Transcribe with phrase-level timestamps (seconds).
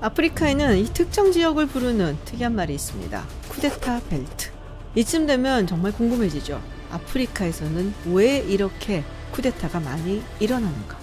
[0.00, 3.26] 아프리카에는 이 특정 지역을 부르는 특이한 말이 있습니다.
[3.48, 4.50] 쿠데타 벨트.
[4.94, 6.62] 이쯤 되면 정말 궁금해지죠.
[6.90, 10.96] 아프리카에서는 왜 이렇게 쿠데타가 많이 일어나는가?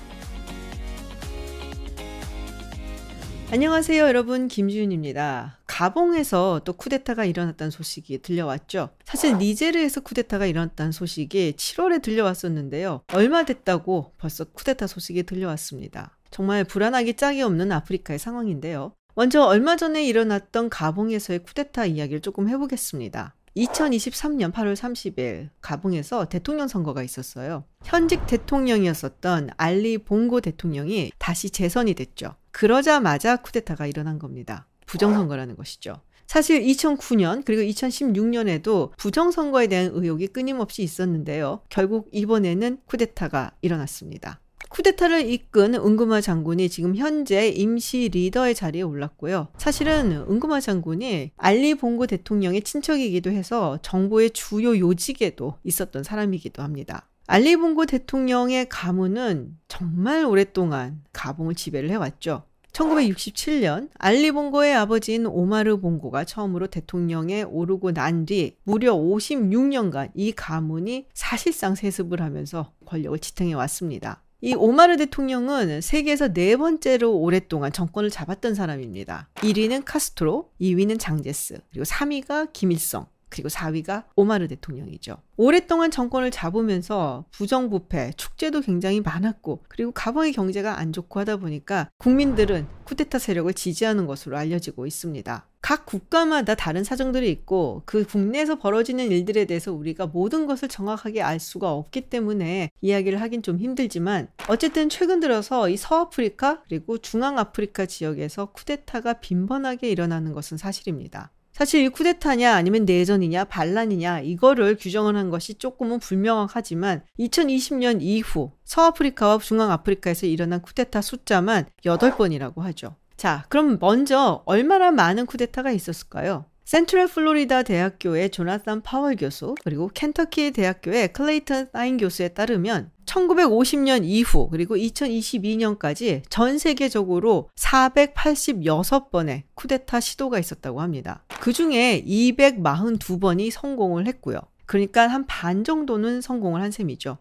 [3.51, 4.47] 안녕하세요, 여러분.
[4.47, 5.59] 김지윤입니다.
[5.67, 8.89] 가봉에서 또 쿠데타가 일어났다는 소식이 들려왔죠.
[9.03, 13.01] 사실 니제르에서 쿠데타가 일어났다는 소식이 7월에 들려왔었는데요.
[13.13, 16.17] 얼마 됐다고 벌써 쿠데타 소식이 들려왔습니다.
[16.35, 18.91] 정말 불안하기 짝이 없는 아프리카의 상황인데요.
[19.13, 23.35] 먼저 얼마 전에 일어났던 가봉에서의 쿠데타 이야기를 조금 해보겠습니다.
[23.55, 27.63] 2023년 8월 30일 가봉에서 대통령 선거가 있었어요.
[27.85, 32.35] 현직 대통령이었었던 알리 봉고 대통령이 다시 재선이 됐죠.
[32.51, 34.67] 그러자마자 쿠데타가 일어난 겁니다.
[34.87, 36.01] 부정선거라는 것이죠.
[36.27, 41.61] 사실 2009년 그리고 2016년에도 부정선거에 대한 의혹이 끊임없이 있었는데요.
[41.69, 44.41] 결국 이번에는 쿠데타가 일어났습니다.
[44.75, 49.47] 쿠데타를 이끈 은구마 장군이 지금 현재 임시 리더의 자리에 올랐고요.
[49.57, 57.07] 사실은 은구마 장군이 알리 봉고 대통령의 친척이기도 해서 정부의 주요 요직에도 있었던 사람이기도 합니다.
[57.25, 62.43] 알리 봉고 대통령의 가문은 정말 오랫동안 가봉을 지배를 해왔죠.
[62.73, 71.05] 1967년 알리 봉고의 아버지인 오마르 봉고가 처음으로 대통령에 오르고 난 뒤 무려 56년간 이 가문이
[71.13, 74.24] 사실상 세습을 하면서 권력을 지탱해 왔습니다.
[74.41, 79.29] 이 오마르 대통령은 세계에서 네 번째로 오랫동안 정권을 잡았던 사람입니다.
[79.35, 85.17] 1위는 카스트로, 2위는 장제스, 그리고 3위가 김일성, 그리고 4위가 오마르 대통령이죠.
[85.37, 92.67] 오랫동안 정권을 잡으면서 부정부패, 축제도 굉장히 많았고, 그리고 가방의 경제가 안 좋고 하다 보니까 국민들은
[92.83, 95.47] 쿠데타 세력을 지지하는 것으로 알려지고 있습니다.
[95.65, 101.39] 각 국가마다 다른 사정들이 있고 그 국내에서 벌어지는 일들에 대해서 우리가 모든 것을 정확하게 알
[101.39, 108.51] 수가 없기 때문에 이야기를 하긴 좀 힘들지만 어쨌든 최근 들어서 이 서아프리카 그리고 중앙아프리카 지역에서
[108.51, 111.31] 쿠데타가 빈번하게 일어나는 것은 사실입니다.
[111.51, 119.39] 사실 이 쿠데타냐 아니면 내전이냐 반란이냐 이거를 규정을 한 것이 조금은 불명확하지만 2020년 이후 서아프리카와
[119.39, 122.97] 중앙아프리카에서 일어난 쿠데타 숫자만 8번이라고 하죠.
[123.17, 126.45] 자, 그럼 먼저 얼마나 많은 쿠데타가 있었을까요?
[126.65, 134.49] 센트럴 플로리다 대학교의 조나산 파월 교수 그리고 켄터키 대학교의 클레이턴 사인 교수에 따르면 1950년 이후
[134.49, 141.23] 그리고 2022년까지 전 세계적으로 486번의 쿠데타 시도가 있었다고 합니다.
[141.39, 144.39] 그 중에 242번이 성공을 했고요.
[144.65, 147.19] 그러니까 한 반 정도는 성공을 한 셈이죠.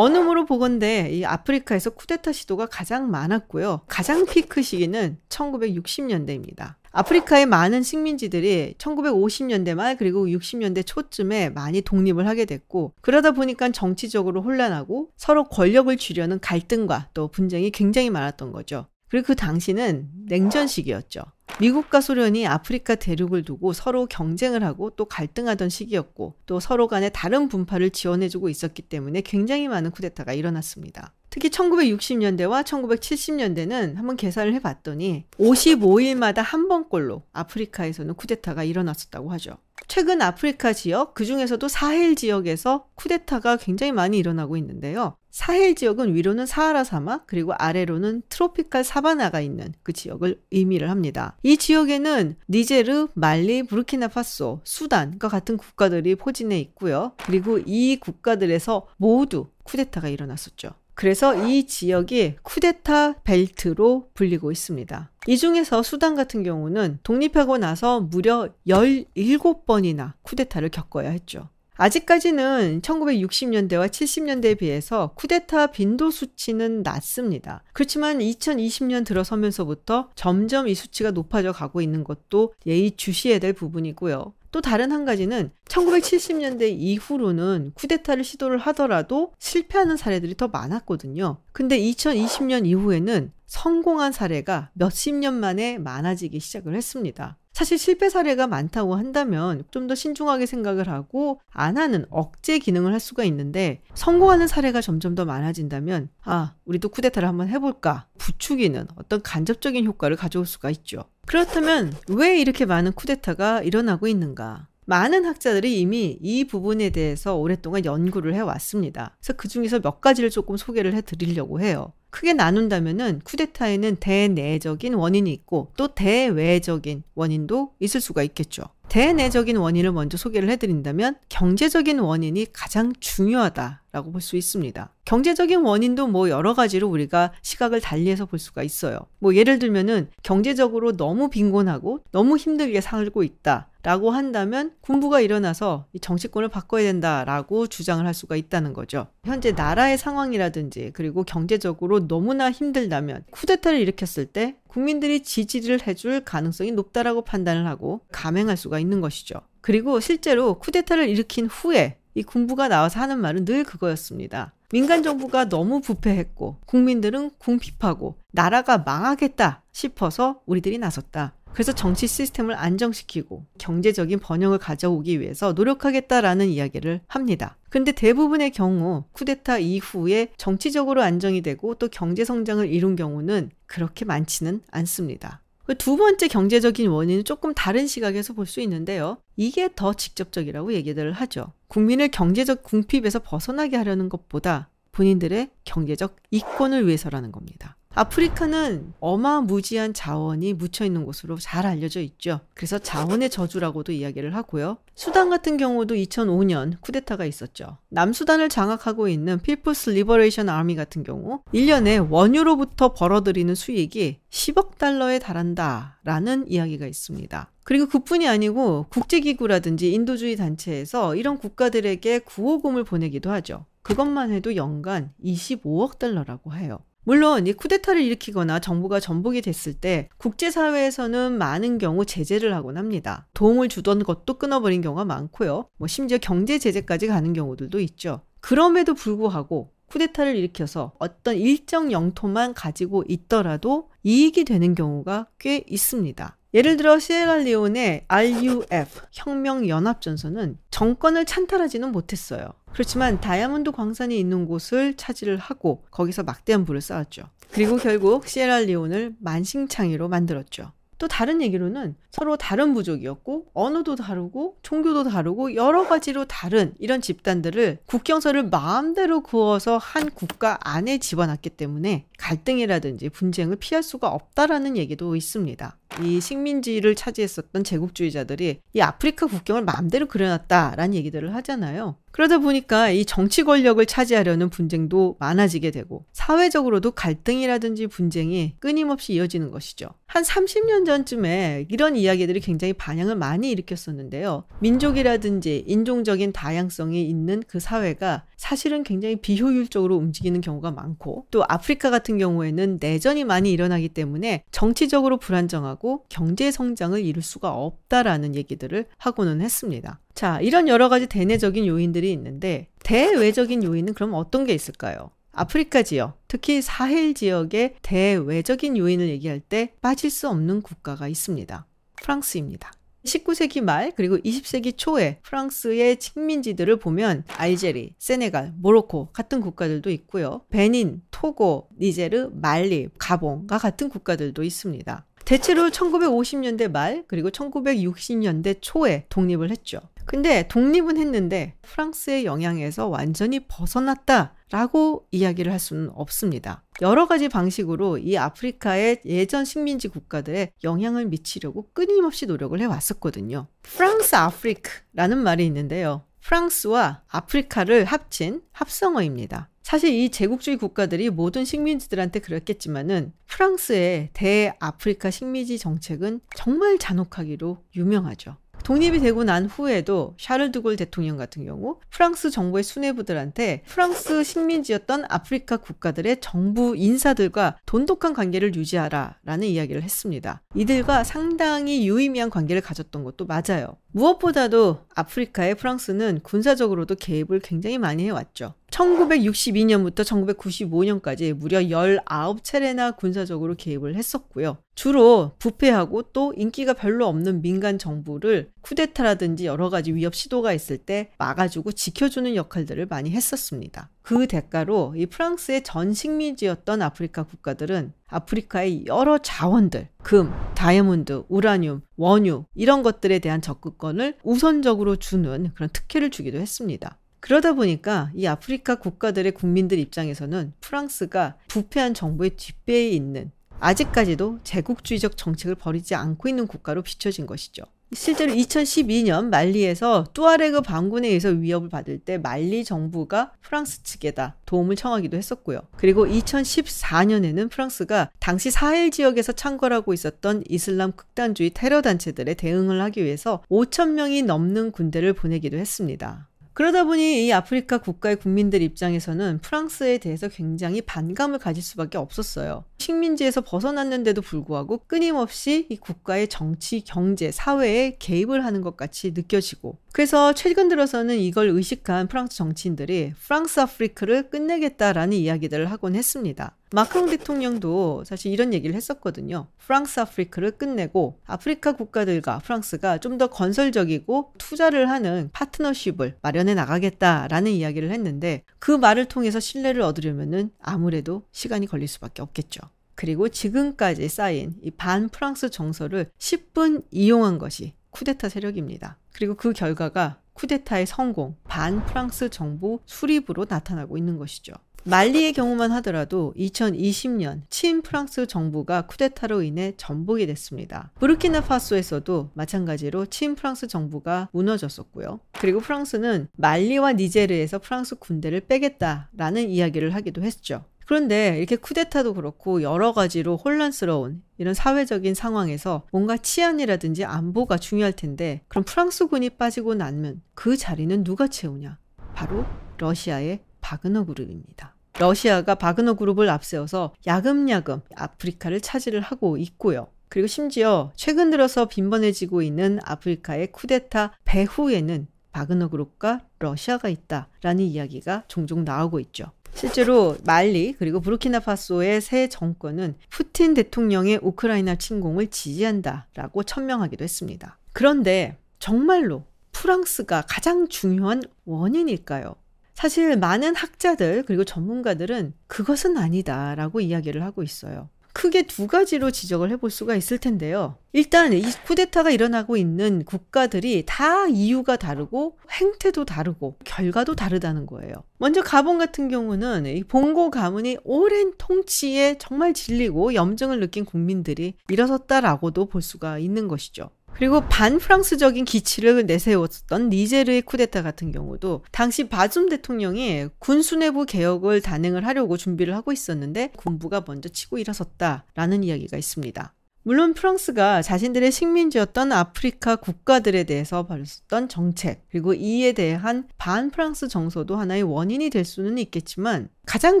[0.24, 3.82] 무로 보건대 이 아프리카에서 쿠데타 시도가 가장 많았고요.
[3.86, 6.74] 가장 피크 시기는 1960년대입니다.
[6.90, 14.42] 아프리카의 많은 식민지들이 1950년대 말 그리고 60년대 초쯤에 많이 독립을 하게 됐고 그러다 보니까 정치적으로
[14.42, 18.86] 혼란하고 서로 권력을 쥐려는 갈등과 또 분쟁이 굉장히 많았던 거죠.
[19.14, 21.22] 그리고 그 당시는 냉전 시기였죠.
[21.60, 27.48] 미국과 소련이 아프리카 대륙을 두고 서로 경쟁을 하고 또 갈등하던 시기였고 또 서로 간에 다른
[27.48, 31.12] 분파를 지원해주고 있었기 때문에 굉장히 많은 쿠데타가 일어났습니다.
[31.30, 39.58] 특히 1960년대와 1970년대는 한번 계산을 해봤더니 55일마다 한 번꼴로 아프리카에서는 쿠데타가 일어났었다고 하죠.
[39.86, 45.16] 최근 아프리카 지역, 그 중에서도 사헬 지역에서 쿠데타가 굉장히 많이 일어나고 있는데요.
[45.30, 51.36] 사헬 지역은 위로는 사하라 사막, 그리고 아래로는 트로피칼 사바나가 있는 그 지역을 의미를 합니다.
[51.42, 57.12] 이 지역에는 니제르, 말리, 부르키나파소, 수단과 같은 국가들이 포진해 있고요.
[57.26, 60.70] 그리고 이 국가들에서 모두 쿠데타가 일어났었죠.
[60.94, 65.10] 그래서 이 지역이 쿠데타 벨트로 불리고 있습니다.
[65.26, 71.48] 이 중에서 수단 같은 경우는 독립하고 나서 무려 17번이나 쿠데타를 겪어야 했죠.
[71.76, 77.64] 아직까지는 1960년대와 70년대에 비해서 쿠데타 빈도 수치는 낮습니다.
[77.72, 84.32] 그렇지만 2020년 들어서면서부터 점점 이 수치가 높아져 가고 있는 것도 예의주시해야 될 부분이고요.
[84.54, 91.38] 또 다른 한 가지는 1970년대 이후로는 쿠데타를 시도를 하더라도 실패하는 사례들이 더 많았거든요.
[91.50, 97.36] 근데 2020년 이후에는 성공한 사례가 몇십 년 만에 많아지기 시작을 했습니다.
[97.52, 103.00] 사실 실패 사례가 많다고 한다면 좀 더 신중하게 생각을 하고 안 하는 억제 기능을 할
[103.00, 109.84] 수가 있는데 성공하는 사례가 점점 더 많아진다면 아, 우리도 쿠데타를 한번 해볼까 부추기는 어떤 간접적인
[109.84, 111.04] 효과를 가져올 수가 있죠.
[111.26, 114.68] 그렇다면 왜 이렇게 많은 쿠데타가 일어나고 있는가?
[114.86, 119.16] 많은 학자들이 이미 이 부분에 대해서 오랫동안 연구를 해왔습니다.
[119.18, 121.92] 그래서 그 중에서 몇 가지를 조금 소개를 해드리려고 해요.
[122.14, 128.62] 크게 나눈다면은 쿠데타에는 대내적인 원인이 있고 또 대외적인 원인도 있을 수가 있겠죠.
[128.88, 134.94] 대내적인 원인을 먼저 소개를 해드린다면 경제적인 원인이 가장 중요하다라고 볼 수 있습니다.
[135.04, 139.00] 경제적인 원인도 뭐 여러 가지로 우리가 시각을 달리해서 볼 수가 있어요.
[139.18, 143.70] 뭐 예를 들면은 경제적으로 너무 빈곤하고 너무 힘들게 살고 있다.
[143.84, 149.08] 라고 한다면 군부가 일어나서 이 정치권을 바꿔야 된다라고 주장을 할 수가 있다는 거죠.
[149.24, 157.22] 현재 나라의 상황이라든지 그리고 경제적으로 너무나 힘들다면 쿠데타를 일으켰을 때 국민들이 지지를 해줄 가능성이 높다라고
[157.22, 159.34] 판단을 하고 감행할 수가 있는 것이죠.
[159.60, 164.54] 그리고 실제로 쿠데타를 일으킨 후에 이 군부가 나와서 하는 말은 늘 그거였습니다.
[164.72, 171.34] 민간 정부가 너무 부패했고 국민들은 궁핍하고 나라가 망하겠다 싶어서 우리들이 나섰다.
[171.54, 177.56] 그래서 정치 시스템을 안정시키고 경제적인 번영을 가져오기 위해서 노력하겠다라는 이야기를 합니다.
[177.70, 184.62] 그런데 대부분의 경우 쿠데타 이후에 정치적으로 안정이 되고 또 경제 성장을 이룬 경우는 그렇게 많지는
[184.70, 185.40] 않습니다.
[185.64, 189.16] 그두 번째 경제적인 원인은 조금 다른 시각에서 볼 수 있는데요.
[189.36, 191.52] 이게 더 직접적이라고 얘기를 하죠.
[191.68, 197.76] 국민을 경제적 궁핍에서 벗어나게 하려는 것보다 본인들의 경제적 이권을 위해서라는 겁니다.
[197.96, 202.40] 아프리카는 어마무지한 자원이 묻혀 있는 곳으로 잘 알려져 있죠.
[202.54, 204.78] 그래서 자원의 저주라고도 이야기를 하고요.
[204.96, 207.78] 수단 같은 경우도 2005년 쿠데타가 있었죠.
[207.90, 216.50] 남수단을 장악하고 있는 People's Liberation Army 같은 경우 1년에 원유로부터 벌어들이는 수익이 10억 달러에 달한다라는
[216.50, 217.50] 이야기가 있습니다.
[217.62, 223.66] 그리고 그뿐이 아니고 국제기구라든지 인도주의 단체에서 이런 국가들에게 구호금을 보내기도 하죠.
[223.82, 226.80] 그것만 해도 연간 25억 달러라고 해요.
[227.04, 233.26] 물론 이 쿠데타를 일으키거나 정부가 전복이 됐을 때 국제사회에서는 많은 경우 제재를 하곤 합니다.
[233.34, 235.68] 도움을 주던 것도 끊어버린 경우가 많고요.
[235.76, 238.22] 뭐 심지어 경제 제재까지 가는 경우들도 있죠.
[238.40, 246.36] 그럼에도 불구하고 쿠데타를 일으켜서 어떤 일정 영토만 가지고 있더라도 이익이 되는 경우가 꽤 있습니다.
[246.54, 252.46] 예를 들어 시에라리온의 RUF 혁명연합전선은 정권을 찬탈하지는 못했어요.
[252.72, 257.24] 그렇지만 다이아몬드 광산이 있는 곳을 차지를 하고 거기서 막대한 부를 쌓았죠.
[257.50, 260.70] 그리고 결국 시에라리온을 만신창이로 만들었죠.
[260.98, 267.78] 또 다른 얘기로는 서로 다른 부족이었고 언어도 다르고 종교도 다르고 여러 가지로 다른 이런 집단들을
[267.86, 275.76] 국경선을 마음대로 그어서 한 국가 안에 집어넣기 때문에 갈등이라든지 분쟁을 피할 수가 없다라는 얘기도 있습니다.
[276.02, 281.96] 이 식민지를 차지했었던 제국주의자들이 이 아프리카 국경을 마음대로 그려놨다라는 얘기들을 하잖아요.
[282.10, 289.88] 그러다 보니까 이 정치 권력을 차지하려는 분쟁도 많아지게 되고 사회적으로도 갈등이라든지 분쟁이 끊임없이 이어지는 것이죠.
[290.06, 294.44] 한 30년 전쯤에 이런 이야기들이 굉장히 반향을 많이 일으켰었는데요.
[294.60, 302.13] 민족이라든지 인종적인 다양성이 있는 그 사회가 사실은 굉장히 비효율적으로 움직이는 경우가 많고 또 아프리카 같은
[302.18, 310.00] 경우에는 내전이 많이 일어나기 때문에 정치적으로 불안정하고 경제 성장을 이룰 수가 없다라는 얘기들을 하고는 했습니다.
[310.14, 315.10] 자, 이런 여러 가지 대내적인 요인들이 있는데 대외적인 요인은 그럼 어떤 게 있을까요?
[315.32, 321.66] 아프리카 지역, 특히 사헬 지역의 대외적인 요인을 얘기할 때 빠질 수 없는 국가가 있습니다.
[321.96, 322.72] 프랑스입니다.
[323.04, 330.42] 19세기 말 그리고 20세기 초에 프랑스의 식민지들을 보면 알제리, 세네갈, 모로코 같은 국가들도 있고요.
[330.48, 335.06] 베닌, 토고, 니제르, 말리, 가봉과 같은 국가들도 있습니다.
[335.24, 339.80] 대체로 1950년대 말 그리고 1960년대 초에 독립을 했죠.
[340.04, 346.62] 근데 독립은 했는데 프랑스의 영향에서 완전히 벗어났다 라고 이야기를 할 수는 없습니다.
[346.82, 353.46] 여러 가지 방식으로 이 아프리카의 예전 식민지 국가들에 영향을 미치려고 끊임없이 노력을 해왔었거든요.
[353.62, 356.04] 프랑스 아프리크라는 말이 있는데요.
[356.20, 359.48] 프랑스와 아프리카를 합친 합성어입니다.
[359.64, 368.36] 사실 이 제국주의 국가들이 모든 식민지들한테 그랬겠지만은 프랑스의 대아프리카 식민지 정책은 정말 잔혹하기로 유명하죠.
[368.62, 375.58] 독립이 되고 난 후에도 샤를 드골 대통령 같은 경우 프랑스 정부의 수뇌부들한테 프랑스 식민지였던 아프리카
[375.58, 380.42] 국가들의 정부 인사들과 돈독한 관계를 유지하라라는 이야기를 했습니다.
[380.54, 383.76] 이들과 상당히 유의미한 관계를 가졌던 것도 맞아요.
[383.92, 388.54] 무엇보다도 아프리카의 프랑스는 군사적으로도 개입을 굉장히 많이 해왔죠.
[388.74, 394.58] 1962년부터 1995년까지 무려 19차례나 군사적으로 개입을 했었고요.
[394.74, 401.12] 주로 부패하고 또 인기가 별로 없는 민간 정부를 쿠데타라든지 여러 가지 위협 시도가 있을 때
[401.18, 403.90] 막아주고 지켜주는 역할들을 많이 했었습니다.
[404.02, 412.44] 그 대가로 이 프랑스의 전 식민지였던 아프리카 국가들은 아프리카의 여러 자원들, 금, 다이아몬드, 우라늄, 원유
[412.54, 416.98] 이런 것들에 대한 접근권을 우선적으로 주는 그런 특혜를 주기도 했습니다.
[417.24, 425.54] 그러다 보니까 이 아프리카 국가들의 국민들 입장에서는 프랑스가 부패한 정부의 뒷배에 있는 아직까지도 제국주의적 정책을
[425.54, 427.62] 벌이지 않고 있는 국가로 비춰진 것이죠.
[427.94, 435.16] 실제로 2012년 말리에서 뚜아레그 반군에 의해서 위협을 받을 때 말리 정부가 프랑스 측에다 도움을 청하기도
[435.16, 435.60] 했었고요.
[435.78, 443.42] 그리고 2014년에는 프랑스가 당시 사헬 지역에서 창궐하고 있었던 이슬람 극단주의 테러 단체들에 대응을 하기 위해서
[443.48, 446.28] 5천 명이 넘는 군대를 보내기도 했습니다.
[446.54, 452.64] 그러다 보니 이 아프리카 국가의 국민들 입장에서는 프랑스에 대해서 굉장히 반감을 가질 수밖에 없었어요.
[452.78, 460.32] 식민지에서 벗어났는데도 불구하고 끊임없이 이 국가의 정치, 경제, 사회에 개입을 하는 것 같이 느껴지고 그래서
[460.32, 466.56] 최근 들어서는 이걸 의식한 프랑스 정치인들이 프랑스 아프리카를 끝내겠다라는 이야기들을 하곤 했습니다.
[466.72, 469.46] 마크롱 대통령도 사실 이런 얘기를 했었거든요.
[469.58, 477.92] 프랑스 아프리카를 끝내고 아프리카 국가들과 프랑스가 좀 더 건설적이고 투자를 하는 파트너십을 마련해 나가겠다라는 이야기를
[477.92, 482.62] 했는데 그 말을 통해서 신뢰를 얻으려면은 아무래도 시간이 걸릴 수밖에 없겠죠.
[482.96, 488.96] 그리고 지금까지 쌓인 이 반 프랑스 정서를 10분 이용한 것이 쿠데타 세력입니다.
[489.12, 494.52] 그리고 그 결과가 쿠데타의 성공, 반 프랑스 정부 수립으로 나타나고 있는 것이죠.
[494.86, 500.90] 말리의 경우만 하더라도 2020년 친 프랑스 정부가 쿠데타로 인해 전복이 됐습니다.
[500.96, 505.20] 부르키나파소에서도 마찬가지로 친 프랑스 정부가 무너졌었고요.
[505.38, 510.64] 그리고 프랑스는 말리와 니제르에서 프랑스 군대를 빼겠다라는 이야기를 하기도 했죠.
[510.86, 518.42] 그런데 이렇게 쿠데타도 그렇고 여러 가지로 혼란스러운 이런 사회적인 상황에서 뭔가 치안이라든지 안보가 중요할 텐데
[518.48, 521.78] 그럼 프랑스군이 빠지고 나면 그 자리는 누가 채우냐?
[522.14, 522.44] 바로
[522.78, 524.74] 러시아의 바그너 그룹입니다.
[524.98, 529.88] 러시아가 바그너 그룹을 앞세워서 야금야금 아프리카를 차지를 하고 있고요.
[530.08, 538.64] 그리고 심지어 최근 들어서 빈번해지고 있는 아프리카의 쿠데타 배후에는 바그너 그룹과 러시아가 있다라는 이야기가 종종
[538.64, 539.32] 나오고 있죠.
[539.54, 547.58] 실제로 말리 그리고 부르키나파소의 새 정권은 푸틴 대통령의 우크라이나 침공을 지지한다라고 천명하기도 했습니다.
[547.72, 552.34] 그런데 정말로 프랑스가 가장 중요한 원인일까요?
[552.74, 557.88] 사실 많은 학자들 그리고 전문가들은 그것은 아니다라고 이야기를 하고 있어요.
[558.14, 560.76] 크게 두 가지로 지적을 해볼 수가 있을 텐데요.
[560.92, 567.92] 일단 이 쿠데타가 일어나고 있는 국가들이 다 이유가 다르고 행태도 다르고 결과도 다르다는 거예요.
[568.18, 575.66] 먼저 가본 같은 경우는 이 봉고 가문이 오랜 통치에 정말 질리고 염증을 느낀 국민들이 일어섰다라고도
[575.66, 576.90] 볼 수가 있는 것이죠.
[577.16, 585.36] 그리고 반프랑스적인 기치를 내세웠던 니제르의 쿠데타 같은 경우도 당시 바줌 대통령이 군수내부 개혁을 단행을 하려고
[585.36, 589.54] 준비를 하고 있었는데 군부가 먼저 치고 일어섰다라는 이야기가 있습니다.
[589.86, 597.56] 물론 프랑스가 자신들의 식민지였던 아프리카 국가들에 대해서 벌였던 정책, 그리고 이에 대한 반 프랑스 정서도
[597.56, 600.00] 하나의 원인이 될 수는 있겠지만 가장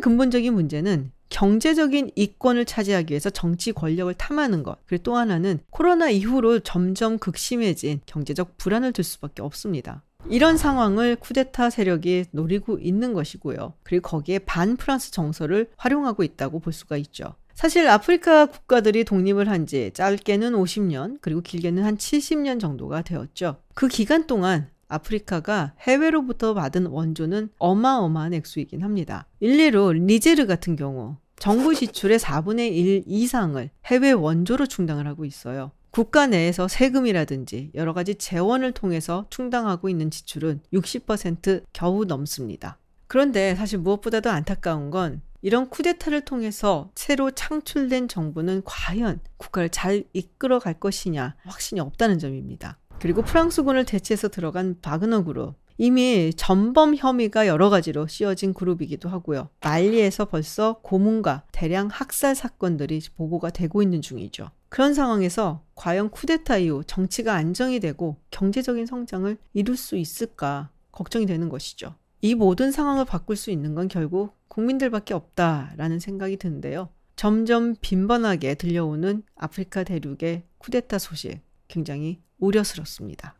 [0.00, 4.78] 근본적인 문제는 경제적인 이권을 차지하기 위해서 정치 권력을 탐하는 것.
[4.86, 10.04] 그리고 또 하나는 코로나 이후로 점점 극심해진 경제적 불안을 들 수밖에 없습니다.
[10.28, 13.74] 이런 상황을 쿠데타 세력이 노리고 있는 것이고요.
[13.82, 17.34] 그리고 거기에 반 프랑스 정서를 활용하고 있다고 볼 수가 있죠.
[17.52, 23.56] 사실 아프리카 국가들이 독립을 한 지 짧게는 50년, 그리고 길게는 한 70년 정도가 되었죠.
[23.74, 29.26] 그 기간 동안 아프리카가 해외로부터 받은 원조는 어마어마한 액수이긴 합니다.
[29.40, 35.72] 일례로 니제르 같은 경우 정부 지출의 4분의 1 이상을 해외 원조로 충당을 하고 있어요.
[35.90, 42.78] 국가 내에서 세금이라든지 여러 가지 재원을 통해서 충당하고 있는 지출은 60% 겨우 넘습니다.
[43.06, 50.58] 그런데 사실 무엇보다도 안타까운 건 이런 쿠데타를 통해서 새로 창출된 정부는 과연 국가를 잘 이끌어
[50.58, 52.78] 갈 것이냐 확신이 없다는 점입니다.
[52.98, 55.56] 그리고 프랑스군을 대체해서 들어간 바그너 그룹.
[55.76, 59.48] 이미 전범 혐의가 여러 가지로 씌워진 그룹이기도 하고요.
[59.62, 64.50] 말리에서 벌써 고문과 대량 학살 사건들이 보고가 되고 있는 중이죠.
[64.68, 71.48] 그런 상황에서 과연 쿠데타 이후 정치가 안정이 되고 경제적인 성장을 이룰 수 있을까 걱정이 되는
[71.48, 71.94] 것이죠.
[72.20, 76.88] 이 모든 상황을 바꿀 수 있는 건 결국 국민들밖에 없다라는 생각이 드는데요.
[77.16, 83.34] 점점 빈번하게 들려오는 아프리카 대륙의 쿠데타 소식 굉장히 우려스럽습니다.